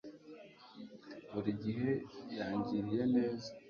buri 1.31 1.51
gihe 1.63 1.89
yangiriye 2.37 3.03
neza 3.15 3.49